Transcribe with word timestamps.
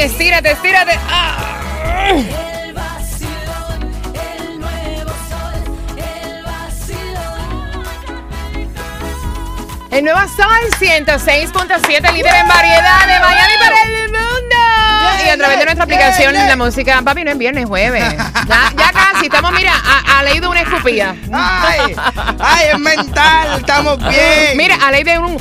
Ay, 0.00 0.06
estírate, 0.06 0.52
estírate. 0.52 0.98
Ah. 1.10 1.36
El 2.08 2.72
vacilón, 2.72 3.92
el 4.14 4.58
nuevo 4.58 5.10
sol. 5.28 5.52
El 5.98 6.42
vacilón. 6.42 7.84
El 9.90 10.04
nuevo 10.04 10.20
Sol 10.20 10.70
106.7, 10.80 12.12
líder 12.14 12.34
en 12.34 12.48
variedad 12.48 13.06
de 13.06 13.20
Miami 13.20 13.52
para 13.58 13.82
el 13.82 14.08
mundo. 14.08 14.56
Y 15.22 15.28
a 15.28 15.36
través 15.36 15.58
de 15.58 15.64
nuestra 15.66 15.84
aplicación, 15.84 16.32
la 16.32 16.56
música, 16.56 17.02
papi, 17.02 17.22
no 17.24 17.32
es 17.32 17.38
viernes, 17.38 17.66
jueves. 17.66 18.02
Ya, 18.48 18.72
ya 18.74 18.92
casi, 18.92 19.26
estamos, 19.26 19.52
mira, 19.52 19.74
a, 19.74 20.20
a 20.20 20.22
ley 20.22 20.40
de 20.40 20.48
una 20.48 20.62
escupida. 20.62 21.14
Ay, 21.30 21.94
ay, 22.38 22.68
es 22.72 22.78
mental, 22.78 23.58
estamos 23.58 23.98
bien. 23.98 24.56
Mira, 24.56 24.76
a 24.76 24.90
ley 24.92 25.04
de 25.04 25.18
un, 25.18 25.36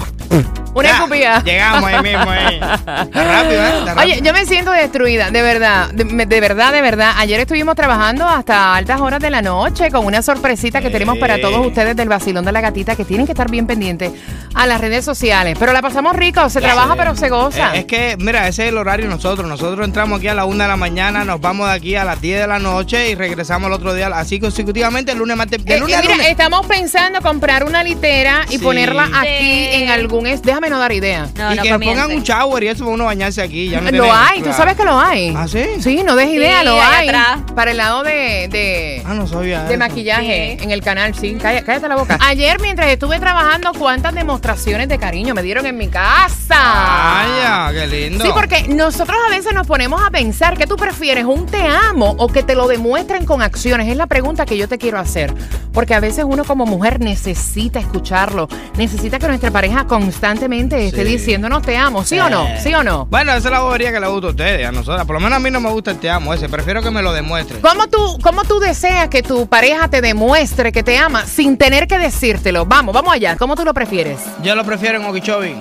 una 0.80 0.90
escupida. 0.90 1.44
Llegamos 1.44 1.84
ahí 1.86 2.02
mismo, 2.02 2.30
ahí. 2.30 2.56
Está 2.60 3.24
rápido, 3.24 3.64
¿eh? 3.64 3.80
Está 3.80 3.94
rápido. 3.96 4.02
Oye, 4.16 4.22
yo 4.24 4.34
me 4.34 4.46
siento 4.46 4.72
destruida, 4.72 5.32
de 5.32 5.42
verdad, 5.42 5.90
de, 5.92 6.40
verdad, 6.40 6.72
de 6.74 6.82
verdad. 6.82 7.14
Ayer 7.18 7.40
estuvimos 7.40 7.76
trabajando 7.76 8.28
hasta 8.28 8.76
altas 8.76 9.02
horas 9.02 9.20
de 9.20 9.30
la 9.30 9.42
noche 9.42 9.92
con 9.92 10.06
una 10.06 10.22
sorpresita 10.22 10.82
que 10.82 10.90
tenemos 10.90 11.18
para 11.18 11.40
todos 11.42 11.66
ustedes 11.66 11.96
del 11.96 12.10
vacilón 12.10 12.46
de 12.46 12.52
la 12.52 12.62
gatita 12.62 12.96
que 12.96 13.06
tienen 13.06 13.26
que 13.26 13.34
estar 13.34 13.50
bien 13.50 13.68
pendientes 13.68 14.12
a 14.56 14.66
las 14.68 14.82
redes 14.82 15.06
sociales. 15.06 15.58
Pero 15.60 15.74
la 15.74 15.82
pasamos 15.82 16.16
rico, 16.16 16.50
se 16.50 16.62
trabaja 16.62 16.96
pero 16.96 17.16
se 17.16 17.30
goza. 17.30 17.76
Eh, 17.76 17.80
es 17.80 17.86
que, 17.86 18.16
mira, 18.20 18.48
ese 18.48 18.64
es 18.64 18.70
el 18.70 18.78
horario 18.78 19.08
nosotros. 19.08 19.48
Nosotros 19.48 19.86
entramos 19.86 20.20
aquí 20.20 20.28
a 20.28 20.34
la 20.34 20.46
una 20.46 20.66
de 20.66 20.70
la 20.70 20.78
mañana, 20.78 21.24
nos 21.26 21.40
vamos 21.42 21.68
de 21.68 21.74
aquí 21.74 21.96
a 21.96 22.04
las 22.04 22.20
10 22.22 22.42
de 22.42 22.48
la 22.48 22.60
noche 22.60 23.10
y 23.10 23.16
regresamos 23.16 23.68
el 23.68 23.74
otro 23.74 23.94
día, 23.94 24.08
así 24.08 24.40
consecutivamente, 24.40 25.12
el 25.12 25.18
lunes, 25.20 25.38
martes, 25.38 25.64
de 25.64 25.76
Eh, 25.76 25.80
lunes 25.80 25.96
eh, 25.96 26.00
a 26.00 26.02
mira, 26.02 26.14
lunes. 26.16 26.30
estamos 26.32 26.66
pensando 26.66 27.22
comprar 27.22 27.64
una 27.64 27.84
litera 27.84 28.46
y 28.50 28.54
Sí. 28.54 28.58
ponerla 28.60 29.04
aquí 29.14 29.28
Sí. 29.30 29.70
en 29.74 29.90
algún... 29.90 30.28
es- 30.28 30.42
No 30.70 30.80
dar 30.80 30.92
idea. 30.92 31.28
No, 31.36 31.54
y 31.54 31.56
no 31.56 31.64
que 31.64 31.70
comience. 31.72 32.02
pongan 32.02 32.18
un 32.18 32.24
shower 32.24 32.64
y 32.64 32.68
eso 32.68 32.84
para 32.84 32.94
uno 32.94 33.06
bañarse 33.06 33.42
aquí. 33.42 33.70
Ya 33.70 33.82
no 33.82 33.92
lo 33.92 34.14
hay, 34.14 34.42
tú 34.42 34.52
sabes 34.54 34.76
que 34.76 34.84
lo 34.86 35.00
hay. 35.00 35.34
¿Ah, 35.36 35.48
sí? 35.48 35.64
Sí, 35.80 36.04
no 36.06 36.16
des 36.16 36.30
idea, 36.30 36.60
Sí, 36.60 36.66
lo 36.66 36.82
hay. 36.82 37.08
atrás. 37.08 37.40
Para 37.56 37.72
el 37.72 37.78
lado 37.78 38.04
de... 38.04 38.48
de 38.50 39.02
Ah, 39.06 39.14
no 39.14 39.26
sabía 39.28 39.64
de 39.64 39.70
eso. 39.74 39.80
maquillaje 39.80 40.58
Sí. 40.60 40.64
en 40.66 40.72
el 40.72 40.82
canal, 40.82 41.16
sí. 41.16 41.38
Cállate, 41.42 41.66
cállate 41.66 41.88
la 41.88 41.96
boca. 41.96 42.18
Ayer, 42.22 42.60
mientras 42.62 42.88
estuve 42.90 43.20
trabajando, 43.20 43.72
cuántas 43.78 44.14
demostraciones 44.14 44.88
de 44.90 44.98
cariño 45.00 45.34
me 45.34 45.42
dieron 45.42 45.66
en 45.66 45.78
mi 45.78 45.88
casa. 45.88 46.56
Vaya, 46.56 47.70
qué 47.72 47.88
lindo. 47.88 48.24
Sí, 48.24 48.32
porque 48.34 48.68
nosotros 48.68 49.18
a 49.28 49.30
veces 49.32 49.54
nos 49.54 49.66
ponemos 49.68 50.02
a 50.02 50.10
pensar 50.12 50.58
que 50.58 50.68
tú 50.68 50.76
prefieres 50.76 51.26
un 51.26 51.46
te 51.46 51.64
amo 51.68 52.16
o 52.18 52.28
que 52.28 52.44
te 52.44 52.56
lo 52.56 52.68
demuestren 52.68 53.26
con 53.26 53.42
acciones. 53.42 53.88
Es 53.88 53.98
la 53.98 54.08
pregunta 54.08 54.46
que 54.46 54.58
yo 54.58 54.68
te 54.68 54.78
quiero 54.78 55.00
hacer. 55.00 55.34
Porque 55.74 55.94
a 55.94 56.00
veces 56.00 56.26
uno 56.28 56.44
como 56.44 56.66
mujer 56.66 57.00
necesita 57.00 57.80
escucharlo. 57.80 58.48
Necesita 58.78 59.20
que 59.20 59.28
nuestra 59.28 59.52
pareja 59.52 59.86
constantemente 59.86 60.49
esté 60.58 60.92
Sí. 60.92 61.04
diciéndonos 61.04 61.62
te 61.62 61.78
amo. 61.78 62.04
¿Sí 62.04 62.20
o 62.20 62.30
no? 62.30 62.48
¿Sí 62.62 62.74
o 62.74 62.84
no? 62.84 63.06
Bueno, 63.06 63.32
esa 63.34 63.48
es 63.48 63.52
la 63.54 63.60
bobería 63.62 63.92
que 63.92 64.00
le 64.00 64.08
gusta 64.08 64.28
a 64.28 64.30
ustedes, 64.32 64.68
a 64.68 64.72
nosotros. 64.72 65.06
Por 65.06 65.16
lo 65.16 65.20
menos 65.20 65.38
a 65.38 65.40
mí 65.40 65.50
no 65.52 65.60
me 65.60 65.70
gusta 65.70 65.92
el 65.92 65.98
te 66.00 66.10
amo 66.10 66.34
ese. 66.34 66.50
Prefiero 66.50 66.82
que 66.82 66.92
me 66.92 67.02
lo 67.02 67.14
demuestre. 67.14 67.60
¿Cómo 67.62 67.88
tú, 67.88 68.18
¿Cómo 68.22 68.44
tú 68.44 68.60
deseas 68.60 69.08
que 69.10 69.22
tu 69.24 69.48
pareja 69.48 69.88
te 69.90 70.02
demuestre 70.02 70.72
que 70.72 70.84
te 70.84 70.98
ama 70.98 71.26
sin 71.26 71.58
tener 71.58 71.88
que 71.88 71.98
decírtelo? 71.98 72.66
Vamos, 72.66 72.94
vamos 72.94 73.14
allá. 73.14 73.36
¿Cómo 73.38 73.56
tú 73.56 73.64
lo 73.66 73.74
prefieres? 73.74 74.20
Yo 74.44 74.56
lo 74.56 74.64
prefiero 74.64 75.00
en 75.00 75.06
Okeechobee. 75.06 75.56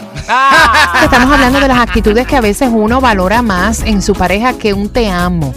Estamos 1.02 1.32
hablando 1.34 1.60
de 1.60 1.68
las 1.68 1.78
actitudes 1.78 2.26
que 2.26 2.36
a 2.36 2.40
veces 2.40 2.68
uno 2.72 3.00
valora 3.00 3.42
más 3.42 3.82
en 3.82 4.02
su 4.02 4.14
pareja 4.14 4.56
que 4.58 4.72
un 4.74 4.88
te 4.88 5.08
amo. 5.10 5.54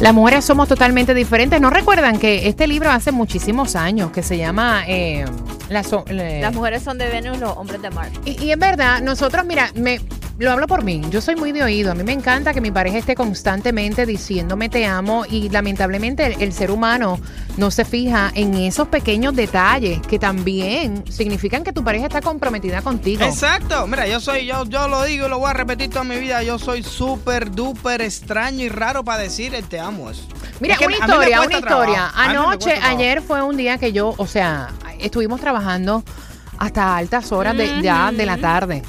Las 0.00 0.12
mujeres 0.12 0.44
somos 0.44 0.68
totalmente 0.68 1.14
diferentes. 1.14 1.60
¿No 1.60 1.70
recuerdan 1.70 2.18
que 2.18 2.48
este 2.48 2.66
libro 2.66 2.90
hace 2.90 3.12
muchísimos 3.12 3.76
años 3.76 4.10
que 4.10 4.22
se 4.22 4.36
llama 4.36 4.82
eh, 4.86 5.24
la 5.68 5.82
so- 5.82 6.04
le- 6.10 6.40
Las 6.40 6.52
mujeres 6.54 6.82
son 6.82 6.98
de 6.98 7.08
Venus, 7.08 7.38
los 7.38 7.56
hombres 7.56 7.80
de 7.80 7.90
Marte. 7.90 8.18
y, 8.24 8.42
y 8.44 8.52
es 8.52 8.58
verdad, 8.58 9.00
nosotros, 9.00 9.44
mira, 9.46 9.70
me, 9.74 10.00
lo 10.38 10.50
hablo 10.50 10.66
por 10.66 10.82
mí. 10.84 11.00
Yo 11.10 11.20
soy 11.20 11.36
muy 11.36 11.52
de 11.52 11.62
oído. 11.62 11.92
A 11.92 11.94
mí 11.94 12.02
me 12.02 12.12
encanta 12.12 12.52
que 12.52 12.60
mi 12.60 12.70
pareja 12.70 12.98
esté 12.98 13.14
constantemente 13.14 14.04
diciéndome 14.06 14.68
te 14.68 14.84
amo 14.86 15.24
y 15.28 15.48
lamentablemente 15.48 16.26
el, 16.26 16.42
el 16.42 16.52
ser 16.52 16.70
humano 16.70 17.20
no 17.56 17.70
se 17.70 17.84
fija 17.84 18.32
en 18.34 18.54
esos 18.54 18.88
pequeños 18.88 19.34
detalles 19.36 20.00
que 20.06 20.18
también 20.18 21.04
significan 21.10 21.62
que 21.62 21.72
tu 21.72 21.84
pareja 21.84 22.06
está 22.06 22.20
comprometida 22.20 22.82
contigo. 22.82 23.24
Exacto. 23.24 23.86
Mira, 23.86 24.08
yo 24.08 24.18
soy, 24.20 24.46
yo, 24.46 24.64
yo 24.66 24.88
lo 24.88 25.04
digo 25.04 25.26
y 25.26 25.28
lo 25.30 25.38
voy 25.38 25.50
a 25.50 25.54
repetir 25.54 25.90
toda 25.90 26.04
mi 26.04 26.16
vida. 26.18 26.42
Yo 26.42 26.58
soy 26.58 26.82
súper 26.82 27.50
duper 27.52 28.02
extraño 28.02 28.64
y 28.64 28.68
raro 28.68 29.04
para 29.04 29.22
decir 29.22 29.54
el 29.54 29.64
te 29.64 29.78
amo 29.78 30.10
eso. 30.10 30.26
Mira, 30.60 30.74
Es 30.74 30.80
que 30.80 30.86
una 30.86 30.96
historia, 30.96 31.40
una 31.42 31.58
historia. 31.58 32.10
trabajo. 32.12 32.14
Anoche, 32.16 32.72
ayer 32.82 33.22
fue 33.22 33.42
un 33.42 33.56
día 33.56 33.78
que 33.78 33.92
yo, 33.92 34.14
o 34.16 34.26
sea, 34.26 34.68
estuvimos 34.98 35.40
trabajando 35.40 36.02
hasta 36.58 36.96
altas 36.96 37.32
horas 37.32 37.56
de, 37.56 37.82
ya 37.82 38.10
de 38.12 38.26
la 38.26 38.36
tarde. 38.36 38.82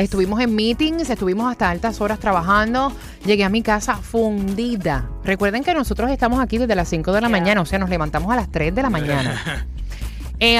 Estuvimos 0.00 0.40
en 0.40 0.54
meetings, 0.54 1.10
estuvimos 1.10 1.50
hasta 1.50 1.70
altas 1.70 2.00
horas 2.00 2.18
trabajando. 2.18 2.92
Llegué 3.24 3.44
a 3.44 3.48
mi 3.48 3.62
casa 3.62 3.96
fundida. 3.96 5.08
Recuerden 5.24 5.64
que 5.64 5.74
nosotros 5.74 6.10
estamos 6.10 6.40
aquí 6.40 6.58
desde 6.58 6.74
las 6.74 6.88
5 6.88 7.12
de 7.12 7.20
la 7.20 7.28
Yeah. 7.28 7.38
mañana, 7.38 7.60
o 7.60 7.66
sea, 7.66 7.78
nos 7.78 7.90
levantamos 7.90 8.32
a 8.32 8.36
las 8.36 8.50
3 8.50 8.74
de 8.74 8.82
la 8.82 8.90
mañana. 8.90 9.66
Eh, 10.44 10.58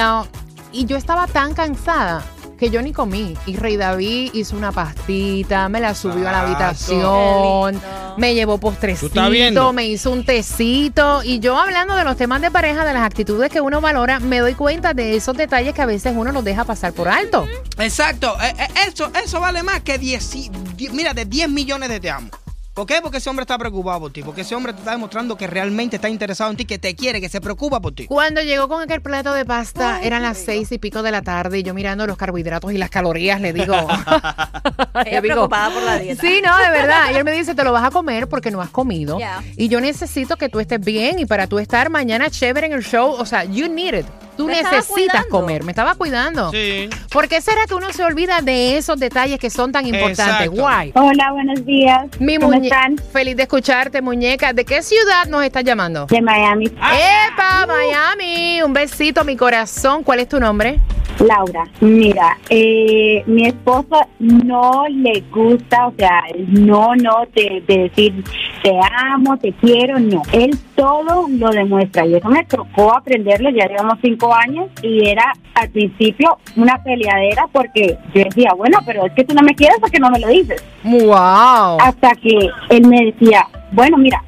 y 0.71 0.85
yo 0.85 0.95
estaba 0.95 1.27
tan 1.27 1.53
cansada 1.53 2.23
que 2.63 2.69
yo 2.69 2.81
ni 2.81 2.93
comí. 2.93 3.35
Y 3.45 3.57
Rey 3.57 3.75
David 3.75 4.31
hizo 4.33 4.55
una 4.55 4.71
pastita, 4.71 5.67
me 5.67 5.81
la 5.81 5.93
subió 5.93 6.29
a 6.29 6.31
la 6.31 6.41
habitación, 6.43 7.81
me 8.17 8.33
llevó 8.33 8.57
¿Tú 8.57 8.69
estás 8.69 8.79
postrecito, 8.79 9.73
me 9.73 9.85
hizo 9.87 10.11
un 10.11 10.23
tecito. 10.23 11.23
Y 11.23 11.39
yo 11.39 11.57
hablando 11.57 11.93
de 11.95 12.05
los 12.05 12.15
temas 12.15 12.41
de 12.41 12.51
pareja, 12.51 12.85
de 12.85 12.93
las 12.93 13.03
actitudes 13.03 13.51
que 13.51 13.59
uno 13.59 13.81
valora, 13.81 14.19
me 14.21 14.39
doy 14.39 14.53
cuenta 14.53 14.93
de 14.93 15.17
esos 15.17 15.35
detalles 15.35 15.73
que 15.73 15.81
a 15.81 15.85
veces 15.85 16.13
uno 16.15 16.31
los 16.31 16.43
deja 16.45 16.63
pasar 16.63 16.93
por 16.93 17.09
alto. 17.09 17.45
Exacto. 17.79 18.33
Eh, 18.41 18.53
eh, 18.57 18.67
eso, 18.87 19.11
eso 19.21 19.41
vale 19.41 19.61
más 19.61 19.81
que 19.81 19.97
10, 19.97 20.35
y- 20.35 20.49
die- 20.77 20.89
mira, 20.91 21.13
de 21.13 21.25
10 21.25 21.49
millones 21.49 21.89
de 21.89 21.99
te 21.99 22.09
amo. 22.11 22.29
¿Por 22.73 22.87
qué? 22.87 23.01
Porque 23.03 23.17
ese 23.17 23.29
hombre 23.29 23.43
está 23.43 23.55
preocupado 23.59 23.99
por 23.99 24.11
ti. 24.11 24.23
Porque 24.23 24.41
ese 24.41 24.55
hombre 24.55 24.73
te 24.73 24.79
está 24.79 24.91
demostrando 24.91 25.37
que 25.37 25.45
realmente 25.45 25.97
está 25.97 26.09
interesado 26.09 26.49
en 26.49 26.57
ti, 26.57 26.65
que 26.65 26.79
te 26.79 26.95
quiere, 26.95 27.21
que 27.21 27.29
se 27.29 27.39
preocupa 27.39 27.79
por 27.79 27.93
ti. 27.93 28.07
Cuando 28.07 28.41
llegó 28.41 28.67
con 28.67 28.81
aquel 28.81 28.99
plato 29.01 29.31
de 29.33 29.45
pasta, 29.45 30.01
eran 30.01 30.23
las 30.23 30.39
seis 30.39 30.71
y 30.71 30.79
pico 30.79 31.03
de 31.03 31.11
la 31.11 31.21
tarde, 31.21 31.59
y 31.59 31.63
yo 31.63 31.75
mirando 31.75 32.07
los 32.07 32.17
carbohidratos 32.17 32.73
y 32.73 32.79
las 32.79 32.89
calorías, 32.89 33.39
le 33.39 33.53
digo. 33.53 33.75
Ella 33.75 35.21
digo, 35.21 35.21
preocupada 35.21 35.71
por 35.71 35.83
la 35.83 35.99
dieta. 35.99 36.19
Sí, 36.19 36.41
no, 36.43 36.57
de 36.57 36.69
verdad. 36.71 37.11
Y 37.13 37.15
él 37.15 37.23
me 37.23 37.31
dice, 37.31 37.53
te 37.53 37.63
lo 37.63 37.71
vas 37.71 37.83
a 37.83 37.91
comer 37.91 38.27
porque 38.27 38.49
no 38.49 38.59
has 38.59 38.69
comido. 38.69 39.19
Y 39.55 39.67
yo 39.67 39.79
necesito 39.79 40.35
que 40.37 40.49
tú 40.49 40.59
estés 40.59 40.79
bien 40.79 41.19
y 41.19 41.27
para 41.27 41.45
tú 41.45 41.59
estar 41.59 41.91
mañana 41.91 42.31
chévere 42.31 42.65
en 42.65 42.73
el 42.73 42.83
show, 42.83 43.11
o 43.11 43.25
sea, 43.25 43.43
you 43.43 43.67
need 43.67 43.93
it. 43.93 44.05
Tú 44.37 44.47
Me 44.47 44.61
necesitas 44.61 45.25
comer. 45.27 45.63
Me 45.63 45.71
estaba 45.71 45.95
cuidando. 45.95 46.51
Sí. 46.51 46.89
¿Por 47.11 47.27
qué 47.27 47.41
será 47.41 47.65
que 47.67 47.75
uno 47.75 47.91
se 47.93 48.03
olvida 48.03 48.41
de 48.41 48.77
esos 48.77 48.99
detalles 48.99 49.39
que 49.39 49.49
son 49.49 49.71
tan 49.71 49.85
importantes? 49.85 50.25
Exacto. 50.25 50.51
Guay. 50.51 50.91
Hola, 50.95 51.31
buenos 51.31 51.65
días. 51.65 52.07
Mi 52.19 52.37
¿Cómo 52.37 52.53
están? 52.53 52.97
Feliz 52.97 53.35
de 53.35 53.43
escucharte, 53.43 54.01
muñeca. 54.01 54.53
¿De 54.53 54.65
qué 54.65 54.81
ciudad 54.81 55.27
nos 55.27 55.43
estás 55.43 55.63
llamando? 55.63 56.07
De 56.07 56.21
Miami. 56.21 56.65
¡Epa, 56.65 57.67
Miami! 57.67 58.61
Un 58.63 58.73
besito, 58.73 59.23
mi 59.23 59.35
corazón. 59.35 60.03
¿Cuál 60.03 60.19
es 60.19 60.29
tu 60.29 60.39
nombre? 60.39 60.79
Laura, 61.19 61.65
mira, 61.81 62.37
eh, 62.49 63.23
mi 63.27 63.45
esposo 63.45 63.95
no 64.19 64.85
le 64.89 65.23
gusta, 65.31 65.87
o 65.87 65.93
sea, 65.97 66.23
no, 66.47 66.95
no, 66.95 67.25
de, 67.33 67.63
de 67.67 67.77
decir 67.83 68.23
te 68.63 68.71
amo, 69.11 69.37
te 69.37 69.51
quiero, 69.53 69.99
no. 69.99 70.21
Él 70.31 70.57
todo 70.75 71.27
lo 71.27 71.49
demuestra 71.49 72.05
y 72.05 72.15
eso 72.15 72.29
me 72.29 72.43
tocó 72.45 72.95
aprenderlo, 72.95 73.49
ya 73.49 73.67
llevamos 73.67 73.99
cinco 74.01 74.33
años 74.33 74.69
y 74.81 75.07
era 75.07 75.33
al 75.53 75.69
principio 75.69 76.37
una 76.55 76.81
peleadera 76.81 77.47
porque 77.51 77.97
yo 78.13 78.23
decía, 78.23 78.53
bueno, 78.55 78.79
pero 78.85 79.05
es 79.05 79.13
que 79.13 79.25
tú 79.25 79.35
no 79.35 79.41
me 79.41 79.53
quieres 79.53 79.77
porque 79.79 79.99
no 79.99 80.09
me 80.09 80.19
lo 80.19 80.29
dices. 80.29 80.63
¡Wow! 80.83 81.77
Hasta 81.79 82.15
que 82.15 82.49
él 82.69 82.87
me 82.87 83.05
decía, 83.05 83.47
bueno, 83.71 83.97
mira, 83.97 84.23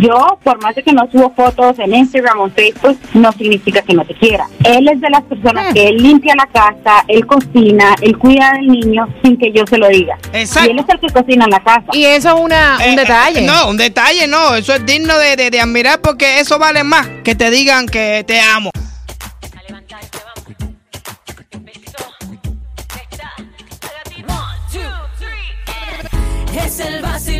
yo, 0.00 0.38
por 0.42 0.60
más 0.62 0.74
de 0.74 0.82
que 0.82 0.92
no 0.92 1.08
subo 1.10 1.32
fotos 1.34 1.78
en 1.78 1.94
Instagram 1.94 2.40
o 2.40 2.44
en 2.46 2.52
Facebook, 2.52 2.98
no 3.14 3.32
significa 3.32 3.82
que 3.82 3.94
no 3.94 4.04
te 4.04 4.14
quiera. 4.14 4.46
Él 4.64 4.88
es 4.88 5.00
de 5.00 5.10
las 5.10 5.22
personas 5.22 5.70
Mm. 5.70 5.74
que 5.74 5.88
él 5.88 5.96
limpia 5.96 6.34
la 6.36 6.46
casa, 6.46 7.04
él 7.08 7.26
cocina, 7.26 7.94
él 8.00 8.16
cuida 8.18 8.52
del 8.54 8.68
niño 8.68 9.06
sin 9.22 9.36
que 9.36 9.52
yo 9.52 9.66
se 9.66 9.78
lo 9.78 9.88
diga. 9.88 10.16
Exacto. 10.32 10.68
Y 10.68 10.72
él 10.72 10.78
es 10.78 10.88
el 10.88 11.00
que 11.00 11.08
cocina 11.12 11.44
en 11.44 11.50
la 11.50 11.60
casa. 11.60 11.84
Y 11.92 12.04
eso 12.04 12.34
es 12.34 12.40
una, 12.40 12.76
un 12.76 12.82
Eh, 12.92 12.96
detalle. 12.96 13.40
eh, 13.40 13.46
no, 13.46 13.68
un 13.68 13.76
detalle 13.76 14.26
no. 14.26 14.54
Eso 14.54 14.74
es 14.74 14.84
digno 14.86 15.16
de, 15.18 15.36
de- 15.36 15.50
de 15.50 15.60
admirar 15.60 16.00
porque 16.00 16.40
eso 16.40 16.58
vale 16.58 16.84
más 16.84 17.06
que 17.24 17.34
te 17.34 17.50
digan 17.50 17.86
que 17.86 18.24
te 18.26 18.40
amo. 18.40 18.70
Es 26.54 26.80
el 26.80 27.00
vacilón 27.02 27.31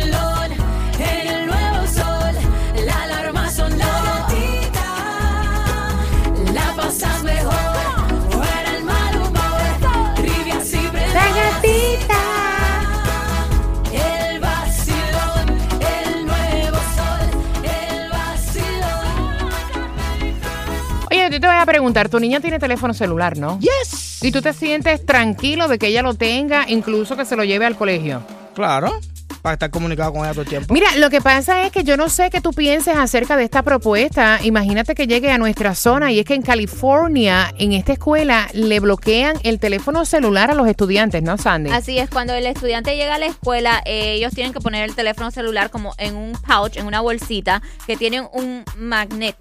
te 21.43 21.47
voy 21.47 21.57
a 21.57 21.65
preguntar, 21.65 22.07
tu 22.07 22.21
niña 22.21 22.39
tiene 22.39 22.57
teléfono 22.57 22.93
celular, 22.93 23.37
¿no? 23.37 23.59
Yes. 23.59 24.23
Y 24.23 24.31
tú 24.31 24.41
te 24.41 24.53
sientes 24.53 25.05
tranquilo 25.05 25.67
de 25.67 25.77
que 25.77 25.87
ella 25.87 26.01
lo 26.01 26.13
tenga, 26.13 26.63
incluso 26.69 27.17
que 27.17 27.25
se 27.25 27.35
lo 27.35 27.43
lleve 27.43 27.65
al 27.65 27.75
colegio. 27.75 28.23
Claro. 28.55 28.93
Para 29.41 29.55
estar 29.55 29.69
comunicado 29.69 30.13
con 30.13 30.21
ella 30.21 30.31
todo 30.31 30.43
el 30.43 30.47
tiempo. 30.47 30.73
Mira, 30.73 30.87
lo 30.95 31.09
que 31.09 31.19
pasa 31.19 31.65
es 31.65 31.73
que 31.73 31.83
yo 31.83 31.97
no 31.97 32.07
sé 32.07 32.29
qué 32.29 32.39
tú 32.39 32.51
pienses 32.51 32.95
acerca 32.95 33.35
de 33.35 33.43
esta 33.43 33.61
propuesta. 33.61 34.39
Imagínate 34.41 34.95
que 34.95 35.05
llegue 35.05 35.31
a 35.31 35.37
nuestra 35.37 35.75
zona 35.75 36.13
y 36.13 36.19
es 36.19 36.25
que 36.25 36.33
en 36.33 36.43
California, 36.43 37.53
en 37.57 37.73
esta 37.73 37.91
escuela, 37.91 38.47
le 38.53 38.79
bloquean 38.79 39.35
el 39.43 39.59
teléfono 39.59 40.05
celular 40.05 40.49
a 40.49 40.53
los 40.53 40.65
estudiantes, 40.69 41.23
¿no, 41.23 41.37
Sandy? 41.37 41.71
Así 41.71 41.99
es, 41.99 42.09
cuando 42.09 42.33
el 42.33 42.45
estudiante 42.45 42.95
llega 42.95 43.15
a 43.15 43.19
la 43.19 43.25
escuela, 43.25 43.81
eh, 43.83 44.13
ellos 44.13 44.33
tienen 44.33 44.53
que 44.53 44.61
poner 44.61 44.87
el 44.87 44.95
teléfono 44.95 45.29
celular 45.29 45.71
como 45.71 45.93
en 45.97 46.15
un 46.15 46.31
pouch, 46.47 46.77
en 46.77 46.85
una 46.85 47.01
bolsita, 47.01 47.61
que 47.85 47.97
tienen 47.97 48.29
un 48.31 48.63
magnet. 48.77 49.35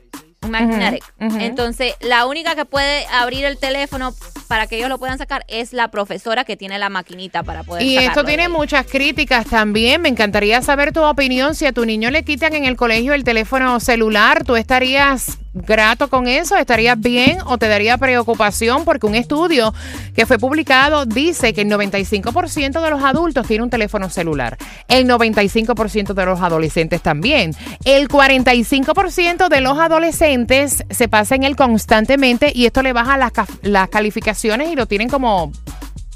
Magnetic. 0.48 1.04
ujú. 1.20 1.38
Entonces, 1.38 1.94
la 2.00 2.26
única 2.26 2.54
que 2.54 2.64
puede 2.64 3.06
abrir 3.06 3.44
el 3.44 3.58
teléfono 3.58 4.14
para 4.48 4.66
que 4.66 4.76
ellos 4.76 4.88
lo 4.88 4.98
puedan 4.98 5.18
sacar 5.18 5.44
es 5.48 5.72
la 5.72 5.88
profesora 5.88 6.44
que 6.44 6.56
tiene 6.56 6.78
la 6.78 6.88
maquinita 6.88 7.42
para 7.42 7.62
poder 7.62 7.82
Y 7.82 7.96
esto 7.96 8.24
tiene 8.24 8.48
muchas 8.48 8.86
críticas 8.86 9.46
también. 9.46 10.02
Me 10.02 10.08
encantaría 10.08 10.60
saber 10.62 10.92
tu 10.92 11.02
opinión. 11.02 11.54
Si 11.54 11.66
a 11.66 11.72
tu 11.72 11.84
niño 11.84 12.10
le 12.10 12.24
quitan 12.24 12.54
en 12.54 12.64
el 12.64 12.76
colegio 12.76 13.14
el 13.14 13.24
teléfono 13.24 13.80
celular, 13.80 14.44
¿tú 14.44 14.56
estarías 14.56 15.38
grato 15.54 16.08
con 16.08 16.26
eso? 16.28 16.56
¿Estarías 16.56 16.98
bien 16.98 17.38
o 17.46 17.58
te 17.58 17.68
daría 17.68 17.98
preocupación? 17.98 18.84
Porque 18.84 19.06
un 19.06 19.14
estudio 19.14 19.74
que 20.14 20.24
fue 20.26 20.38
publicado 20.38 21.04
dice 21.06 21.52
que 21.52 21.62
el 21.62 21.68
95% 21.68 22.80
de 22.80 22.90
los 22.90 23.02
adultos 23.04 23.46
tiene 23.46 23.62
un 23.64 23.70
teléfono 23.70 24.08
celular. 24.10 24.56
El 24.88 25.06
95% 25.06 26.14
de 26.14 26.24
los 26.26 26.40
adolescentes 26.40 27.02
también. 27.02 27.54
El 27.84 28.08
45% 28.08 29.48
de 29.48 29.60
los 29.60 29.78
adolescentes 29.78 30.84
se 30.90 31.08
pasa 31.08 31.34
en 31.34 31.42
él 31.44 31.56
constantemente 31.56 32.52
y 32.54 32.66
esto 32.66 32.82
le 32.82 32.92
baja 32.92 33.16
las, 33.18 33.32
las 33.62 33.88
calificaciones 33.88 34.70
y 34.70 34.76
lo 34.76 34.86
tienen 34.86 35.08
como 35.08 35.52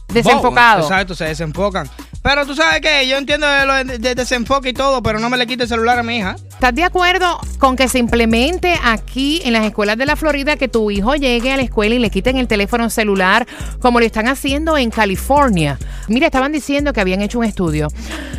desenfocado. 0.08 0.82
Exacto, 0.82 1.14
se 1.14 1.24
desenfocan. 1.24 1.88
Pero 2.22 2.44
tú 2.46 2.54
sabes 2.56 2.80
que 2.80 3.06
yo 3.06 3.18
entiendo 3.18 3.46
de, 3.46 3.66
lo 3.66 3.74
de- 3.84 3.98
de 3.98 4.14
desenfoque 4.14 4.70
y 4.70 4.72
todo, 4.72 5.02
pero 5.02 5.18
no 5.20 5.30
me 5.30 5.36
le 5.36 5.46
quite 5.46 5.64
el 5.64 5.68
celular 5.68 5.98
a 5.98 6.02
mi 6.02 6.16
hija. 6.18 6.36
¿Estás 6.56 6.74
de 6.74 6.84
acuerdo 6.84 7.38
con 7.58 7.76
que 7.76 7.86
se 7.86 7.98
implemente 7.98 8.76
aquí 8.82 9.42
en 9.44 9.52
las 9.52 9.66
escuelas 9.66 9.98
de 9.98 10.06
la 10.06 10.16
Florida 10.16 10.56
que 10.56 10.68
tu 10.68 10.90
hijo 10.90 11.14
llegue 11.14 11.52
a 11.52 11.56
la 11.58 11.62
escuela 11.62 11.94
y 11.94 11.98
le 11.98 12.08
quiten 12.08 12.38
el 12.38 12.48
teléfono 12.48 12.88
celular 12.88 13.46
como 13.78 14.00
lo 14.00 14.06
están 14.06 14.26
haciendo 14.26 14.78
en 14.78 14.88
California? 14.88 15.78
Mira, 16.08 16.24
estaban 16.24 16.52
diciendo 16.52 16.94
que 16.94 17.02
habían 17.02 17.20
hecho 17.20 17.40
un 17.40 17.44
estudio 17.44 17.88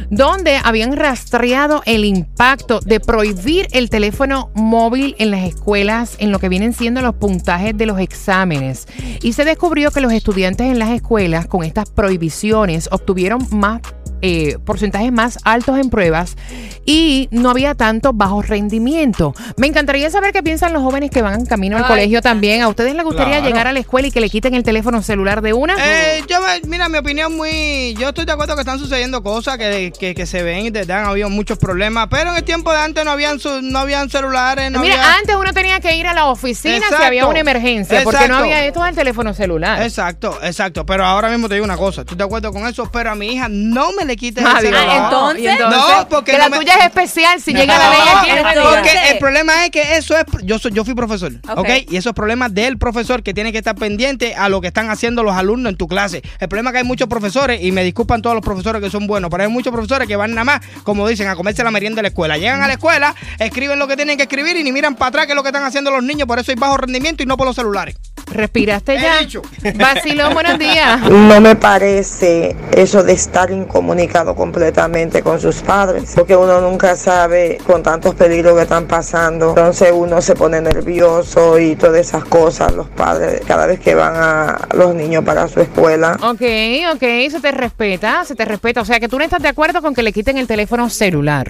donde 0.09 0.59
habían 0.63 0.95
rastreado 0.95 1.83
el 1.85 2.05
impacto 2.05 2.79
de 2.79 2.99
prohibir 2.99 3.67
el 3.71 3.89
teléfono 3.89 4.49
móvil 4.55 5.15
en 5.19 5.31
las 5.31 5.43
escuelas 5.43 6.15
en 6.17 6.31
lo 6.31 6.39
que 6.39 6.49
vienen 6.49 6.73
siendo 6.73 7.01
los 7.01 7.15
puntajes 7.15 7.77
de 7.77 7.85
los 7.85 7.99
exámenes. 7.99 8.87
Y 9.21 9.33
se 9.33 9.45
descubrió 9.45 9.91
que 9.91 10.01
los 10.01 10.11
estudiantes 10.11 10.67
en 10.67 10.79
las 10.79 10.89
escuelas 10.89 11.45
con 11.45 11.63
estas 11.63 11.91
prohibiciones 11.91 12.87
obtuvieron 12.91 13.45
más 13.51 13.81
eh, 14.21 14.57
porcentajes 14.65 15.11
más 15.11 15.37
altos 15.43 15.77
en 15.79 15.89
pruebas 15.89 16.35
y 16.85 17.27
no 17.31 17.49
había 17.49 17.75
tanto 17.75 18.13
bajo 18.13 18.41
rendimiento. 18.41 19.33
Me 19.57 19.67
encantaría 19.67 20.09
saber 20.09 20.31
qué 20.33 20.41
piensan 20.43 20.73
los 20.73 20.81
jóvenes 20.81 21.11
que 21.11 21.21
van 21.21 21.45
camino 21.45 21.77
al 21.77 21.83
Ay, 21.83 21.89
colegio 21.89 22.21
también. 22.21 22.61
¿A 22.61 22.67
ustedes 22.67 22.95
les 22.95 23.03
gustaría 23.03 23.35
Claro. 23.37 23.47
llegar 23.47 23.67
a 23.67 23.73
la 23.73 23.79
escuela 23.79 24.07
y 24.07 24.11
que 24.11 24.21
le 24.21 24.29
quiten 24.29 24.53
el 24.55 24.63
teléfono 24.63 25.01
celular 25.01 25.41
de 25.41 25.53
una? 25.53 25.75
Eh, 25.79 26.23
yo, 26.27 26.37
mira, 26.67 26.89
mi 26.89 26.97
opinión 26.97 27.35
muy... 27.35 27.93
Yo 27.99 28.09
estoy 28.09 28.25
de 28.25 28.31
acuerdo 28.31 28.55
que 28.55 28.61
están 28.61 28.79
sucediendo 28.79 29.21
cosas 29.23 29.57
que, 29.57 29.91
que, 29.99 30.15
que 30.15 30.25
se 30.25 30.43
ven 30.43 30.65
y 30.65 30.69
desde 30.69 30.93
han 30.93 31.05
habido 31.05 31.29
muchos 31.29 31.57
problemas, 31.57 32.07
pero 32.09 32.31
en 32.31 32.37
el 32.37 32.43
tiempo 32.43 32.71
de 32.71 32.77
antes 32.79 33.05
no 33.05 33.11
habían, 33.11 33.39
su- 33.39 33.61
no 33.61 33.79
habían 33.79 34.09
celulares, 34.09 34.71
no 34.71 34.79
Mira, 34.79 34.95
había... 34.95 35.15
antes 35.19 35.35
uno 35.35 35.53
tenía 35.53 35.79
que 35.79 35.95
ir 35.95 36.07
a 36.07 36.13
la 36.13 36.25
oficina 36.27 36.77
si 36.77 36.83
Exacto. 36.83 37.05
había 37.05 37.27
una 37.27 37.39
emergencia, 37.39 38.03
porque 38.03 38.27
no 38.27 38.37
había 38.37 38.65
esto 38.65 38.83
del 38.83 38.95
teléfono 38.95 39.33
celular. 39.33 39.81
Exacto, 39.83 40.37
exacto. 40.41 40.85
Pero 40.85 41.05
ahora 41.05 41.29
mismo 41.29 41.47
te 41.49 41.55
digo 41.55 41.65
una 41.65 41.77
cosa. 41.77 42.01
Estoy 42.01 42.17
de 42.17 42.23
acuerdo 42.23 42.51
con 42.51 42.65
eso, 42.67 42.89
pero 42.91 43.11
a 43.11 43.15
mi 43.15 43.27
hija 43.33 43.47
no 43.49 43.91
me 43.93 44.05
le 44.07 44.15
quites 44.15 44.43
el 44.43 44.47
Adiós. 44.49 44.61
celular. 44.61 44.87
Ah, 44.89 45.03
entonces- 45.05 45.43
Y 45.43 45.59
No, 45.69 46.07
porque 46.09 46.31
que 46.31 46.37
no 46.37 46.43
la 46.45 46.49
me- 46.49 46.57
tuya 46.57 46.73
es 46.75 46.85
especial. 46.85 47.41
Si 47.41 47.53
llega 47.53 47.77
la 47.77 47.89
ley 47.89 47.99
aquí, 48.15 48.29
no 48.55 48.63
No. 48.63 48.69
Porque 48.71 48.91
el 49.11 49.17
problema 49.19 49.65
es 49.65 49.71
que 49.71 49.97
eso 49.97 50.17
es. 50.17 50.23
Yo, 50.43 50.57
soy, 50.59 50.71
yo 50.71 50.83
fui 50.85 50.93
profesor, 50.95 51.31
Ok. 51.49 51.59
¿ok? 51.59 51.69
Y 51.89 51.97
eso 51.97 52.09
es 52.09 52.15
problema 52.15 52.49
del 52.49 52.77
profesor 52.77 53.21
que 53.23 53.33
tiene 53.33 53.51
que 53.51 53.57
estar 53.59 53.75
pendiente 53.75 54.35
a 54.35 54.49
lo 54.49 54.61
que 54.61 54.67
están 54.67 54.89
haciendo 54.89 55.23
los 55.23 55.35
alumnos 55.35 55.71
en 55.71 55.77
tu 55.77 55.87
clase. 55.87 56.21
El 56.39 56.47
problema 56.49 56.69
es 56.69 56.73
que 56.73 56.77
hay 56.79 56.83
muchos 56.85 57.07
profesores, 57.07 57.61
y 57.63 57.71
me 57.71 57.83
disculpan 57.83 58.21
todos 58.21 58.35
los 58.35 58.43
profesores 58.43 58.81
que 58.81 58.89
son 58.89 59.07
buenos, 59.07 59.29
pero 59.29 59.43
hay 59.43 59.49
muchos 59.49 59.71
profesores 59.73 60.07
que 60.07 60.15
van 60.15 60.31
nada 60.31 60.43
más, 60.45 60.61
como 60.83 61.07
dicen, 61.07 61.27
a 61.27 61.35
comerse 61.35 61.63
la 61.63 61.71
merienda 61.71 61.97
de 61.97 62.03
la 62.03 62.07
escuela. 62.09 62.37
Llegan 62.37 62.61
a 62.63 62.67
la 62.67 62.73
escuela, 62.73 63.15
escriben 63.39 63.77
lo 63.79 63.87
que 63.87 63.95
tienen 63.95 64.17
que 64.17 64.23
escribir 64.23 64.55
y 64.57 64.63
ni 64.63 64.71
miran 64.71 64.95
para 64.95 65.09
atrás 65.09 65.25
que 65.25 65.33
es 65.33 65.35
lo 65.35 65.43
que 65.43 65.49
están 65.49 65.63
haciendo 65.63 65.91
los 65.91 66.03
niños. 66.03 66.27
Por 66.27 66.39
eso 66.39 66.51
hay 66.51 66.55
bajo 66.55 66.77
rendimiento 66.77 67.23
y 67.23 67.25
no 67.25 67.37
por 67.37 67.45
los 67.47 67.55
celulares. 67.55 67.95
¿Respiraste 68.31 68.99
ya? 68.99 69.19
Vacilón, 69.75 70.33
buenos 70.33 70.59
días. 70.59 71.09
No 71.09 71.39
me 71.39 71.55
parece 71.55 72.55
eso 72.75 73.03
de 73.03 73.13
estar 73.13 73.51
incomunicado 73.51 74.35
completamente 74.35 75.21
con 75.21 75.39
sus 75.39 75.61
padres, 75.61 76.11
porque 76.15 76.35
uno 76.35 76.59
nunca 76.61 76.95
sabe 76.95 77.57
con 77.65 77.83
tantos 77.83 78.15
peligros 78.15 78.55
que 78.55 78.63
están 78.63 78.85
pasando. 78.85 79.49
Entonces 79.49 79.91
uno 79.93 80.21
se 80.21 80.35
pone 80.35 80.61
nervioso 80.61 81.57
y 81.57 81.75
todas 81.75 81.99
esas 81.99 82.25
cosas, 82.25 82.73
los 82.73 82.87
padres, 82.89 83.41
cada 83.47 83.65
vez 83.65 83.79
que 83.79 83.95
van 83.95 84.15
a 84.15 84.67
los 84.75 84.93
niños 84.93 85.23
para 85.23 85.47
su 85.47 85.61
escuela. 85.61 86.17
Ok, 86.21 86.41
ok, 86.93 87.31
se 87.31 87.39
te 87.41 87.51
respeta, 87.51 88.25
se 88.25 88.35
te 88.35 88.45
respeta. 88.45 88.81
O 88.81 88.85
sea 88.85 88.99
que 88.99 89.07
tú 89.07 89.17
no 89.17 89.23
estás 89.23 89.41
de 89.41 89.47
acuerdo 89.47 89.81
con 89.81 89.93
que 89.93 90.03
le 90.03 90.11
quiten 90.11 90.37
el 90.37 90.47
teléfono 90.47 90.89
celular. 90.89 91.49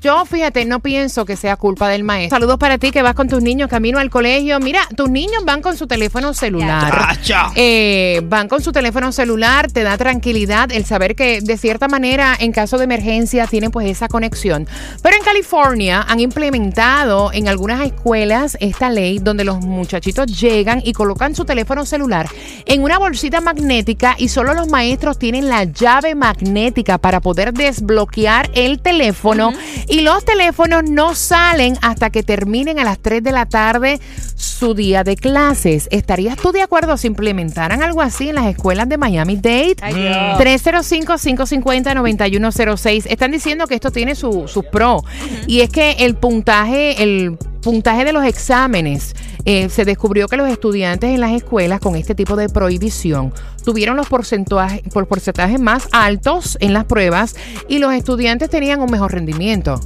Yo, 0.00 0.24
fíjate, 0.24 0.64
no 0.64 0.80
pienso 0.80 1.24
que 1.26 1.36
sea 1.36 1.56
culpa 1.56 1.88
del 1.88 2.04
maestro. 2.04 2.36
Saludos 2.36 2.58
para 2.58 2.78
ti 2.78 2.90
que 2.90 3.02
vas 3.02 3.14
con 3.14 3.28
tus 3.28 3.42
niños 3.42 3.68
camino 3.68 3.98
al 3.98 4.10
colegio. 4.10 4.58
Mira, 4.60 4.80
tus 4.96 5.10
niños 5.10 5.44
van 5.44 5.60
con 5.60 5.76
su 5.76 5.86
teléfono 5.86 6.05
celular. 6.34 7.16
Chacha. 7.16 7.50
Eh, 7.54 8.22
van 8.24 8.48
con 8.48 8.62
su 8.62 8.72
teléfono 8.72 9.12
celular, 9.12 9.70
te 9.70 9.82
da 9.82 9.96
tranquilidad 9.96 10.70
el 10.72 10.84
saber 10.84 11.14
que 11.14 11.40
de 11.40 11.56
cierta 11.56 11.88
manera 11.88 12.36
en 12.38 12.52
caso 12.52 12.78
de 12.78 12.84
emergencia 12.84 13.46
tienen 13.46 13.70
pues 13.70 13.88
esa 13.88 14.08
conexión. 14.08 14.66
Pero 15.02 15.16
en 15.16 15.22
California 15.22 16.04
han 16.08 16.20
implementado 16.20 17.32
en 17.32 17.48
algunas 17.48 17.84
escuelas 17.84 18.56
esta 18.60 18.90
ley 18.90 19.18
donde 19.18 19.44
los 19.44 19.60
muchachitos 19.60 20.26
llegan 20.26 20.82
y 20.84 20.92
colocan 20.92 21.34
su 21.34 21.44
teléfono 21.44 21.84
celular 21.84 22.28
en 22.64 22.82
una 22.82 22.98
bolsita 22.98 23.40
magnética 23.40 24.14
y 24.18 24.28
solo 24.28 24.54
los 24.54 24.68
maestros 24.68 25.18
tienen 25.18 25.48
la 25.48 25.64
llave 25.64 26.14
magnética 26.14 26.98
para 26.98 27.20
poder 27.20 27.52
desbloquear 27.52 28.50
el 28.54 28.80
teléfono 28.80 29.52
y 29.88 30.00
los 30.00 30.24
teléfonos 30.24 30.84
no 30.84 31.14
salen 31.14 31.78
hasta 31.82 32.10
que 32.10 32.22
terminen 32.22 32.78
a 32.78 32.84
las 32.84 32.98
3 32.98 33.22
de 33.22 33.32
la 33.32 33.46
tarde 33.46 34.00
su 34.34 34.74
día 34.74 35.04
de 35.04 35.16
clases. 35.16 35.88
¿Estarías 35.96 36.36
tú 36.36 36.52
de 36.52 36.60
acuerdo 36.60 36.98
si 36.98 37.06
implementaran 37.06 37.82
algo 37.82 38.02
así 38.02 38.28
en 38.28 38.34
las 38.34 38.44
escuelas 38.46 38.86
de 38.88 38.98
Miami-Dade? 38.98 39.76
Ay, 39.80 39.94
Dios. 39.94 40.38
305-550-9106. 40.38 43.06
Están 43.08 43.30
diciendo 43.30 43.66
que 43.66 43.76
esto 43.76 43.90
tiene 43.90 44.14
su, 44.14 44.46
sus 44.46 44.66
pro. 44.66 45.02
Y 45.46 45.60
es 45.60 45.70
que 45.70 45.92
el 46.00 46.14
puntaje, 46.14 47.02
el 47.02 47.38
puntaje 47.62 48.04
de 48.04 48.12
los 48.12 48.24
exámenes, 48.24 49.14
eh, 49.46 49.68
se 49.70 49.84
descubrió 49.86 50.28
que 50.28 50.36
los 50.36 50.48
estudiantes 50.50 51.08
en 51.10 51.20
las 51.20 51.32
escuelas 51.32 51.80
con 51.80 51.96
este 51.96 52.14
tipo 52.14 52.36
de 52.36 52.48
prohibición 52.50 53.32
tuvieron 53.64 53.96
los 53.96 54.06
porcentajes, 54.08 54.82
por 54.92 55.08
porcentajes 55.08 55.58
más 55.58 55.88
altos 55.92 56.56
en 56.60 56.72
las 56.72 56.84
pruebas 56.84 57.34
y 57.68 57.78
los 57.78 57.92
estudiantes 57.94 58.50
tenían 58.50 58.80
un 58.80 58.90
mejor 58.90 59.12
rendimiento. 59.12 59.80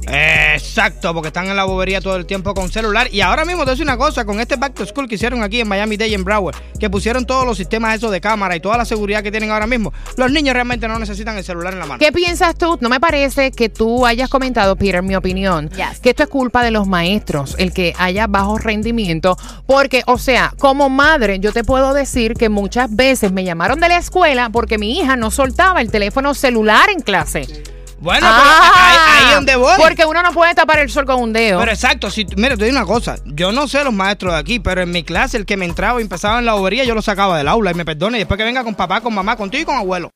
Exacto, 0.53 1.13
porque 1.13 1.27
están 1.29 1.47
en 1.47 1.55
la 1.55 1.63
bobería 1.63 2.01
todo 2.01 2.15
el 2.15 2.25
tiempo 2.25 2.53
con 2.53 2.69
celular. 2.71 3.07
Y 3.11 3.21
ahora 3.21 3.45
mismo 3.45 3.63
te 3.65 3.71
decir 3.71 3.83
una 3.85 3.97
cosa, 3.97 4.25
con 4.25 4.39
este 4.39 4.55
Back 4.55 4.73
to 4.73 4.85
School 4.85 5.07
que 5.07 5.15
hicieron 5.15 5.41
aquí 5.43 5.61
en 5.61 5.67
Miami 5.67 5.97
Dade 5.97 6.09
y 6.11 6.13
en 6.13 6.23
Broward, 6.23 6.55
que 6.79 6.89
pusieron 6.89 7.25
todos 7.25 7.45
los 7.45 7.57
sistemas 7.57 7.95
esos 7.95 8.11
de 8.11 8.19
cámara 8.21 8.55
y 8.55 8.59
toda 8.59 8.77
la 8.77 8.85
seguridad 8.85 9.23
que 9.23 9.31
tienen 9.31 9.49
ahora 9.51 9.67
mismo, 9.67 9.93
los 10.17 10.31
niños 10.31 10.53
realmente 10.53 10.87
no 10.87 10.99
necesitan 10.99 11.37
el 11.37 11.43
celular 11.43 11.73
en 11.73 11.79
la 11.79 11.85
mano. 11.85 11.99
¿Qué 11.99 12.11
piensas 12.11 12.55
tú? 12.55 12.77
No 12.81 12.89
me 12.89 12.99
parece 12.99 13.51
que 13.51 13.69
tú 13.69 14.05
hayas 14.05 14.29
comentado, 14.29 14.75
Peter, 14.75 15.01
mi 15.01 15.15
opinión, 15.15 15.69
Yes. 15.69 15.99
que 16.01 16.09
esto 16.11 16.23
es 16.23 16.29
culpa 16.29 16.63
de 16.63 16.71
los 16.71 16.87
maestros, 16.87 17.55
el 17.57 17.73
que 17.73 17.93
haya 17.97 18.27
bajo 18.27 18.57
rendimiento, 18.57 19.37
porque, 19.65 20.03
o 20.07 20.17
sea, 20.17 20.53
como 20.57 20.89
madre, 20.89 21.39
yo 21.39 21.51
te 21.51 21.63
puedo 21.63 21.93
decir 21.93 22.33
que 22.33 22.49
muchas 22.49 22.95
veces 22.95 23.31
me 23.31 23.43
llamaron 23.43 23.79
de 23.79 23.89
la 23.89 23.97
escuela 23.97 24.49
porque 24.49 24.77
mi 24.77 24.99
hija 24.99 25.15
no 25.15 25.31
soltaba 25.31 25.81
el 25.81 25.91
teléfono 25.91 26.33
celular 26.33 26.89
en 26.89 27.01
clase. 27.01 27.63
Bueno, 27.99 28.25
Ah, 28.27 28.71
pero 28.73 28.83
ahí, 28.83 28.97
ahí 29.19 29.29
es 29.29 29.35
donde 29.35 29.55
voy. 29.55 29.73
Porque 29.77 30.05
uno 30.05 30.23
no 30.23 30.31
puede 30.31 30.55
tapar 30.55 30.79
el 30.79 30.89
sol 30.89 31.05
con 31.05 31.21
un 31.21 31.33
dedo. 31.33 31.59
Pero 31.59 31.71
exacto, 31.71 32.09
si, 32.09 32.25
mira, 32.35 32.57
te 32.57 32.65
digo 32.65 32.75
una 32.75 32.85
cosa, 32.87 33.17
yo 33.25 33.51
no 33.51 33.67
sé 33.67 33.83
los 33.83 33.93
maestros 33.93 34.33
de 34.33 34.39
aquí, 34.39 34.59
pero 34.59 34.81
en 34.81 34.89
mi 34.91 35.03
clase 35.03 35.37
el 35.37 35.45
que 35.45 35.55
me 35.55 35.65
entraba 35.65 35.99
y 35.99 36.03
empezaba 36.03 36.39
en 36.39 36.45
la 36.45 36.53
bobería, 36.53 36.83
yo 36.83 36.95
lo 36.95 37.03
sacaba 37.03 37.37
del 37.37 37.47
aula 37.47 37.69
y 37.69 37.75
me 37.75 37.85
perdone, 37.85 38.17
y 38.17 38.21
después 38.21 38.39
que 38.39 38.43
venga 38.43 38.63
con 38.63 38.73
papá, 38.73 39.01
con 39.01 39.13
mamá, 39.13 39.35
contigo 39.35 39.61
y 39.61 39.65
con 39.65 39.75
abuelo. 39.77 40.09